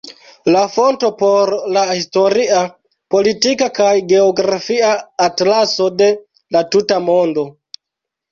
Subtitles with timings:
[0.53, 2.61] La fonto por la "Historia,
[3.15, 4.89] Politika kaj Geografia
[5.27, 6.09] Atlaso de
[6.57, 7.45] la tuta mondo.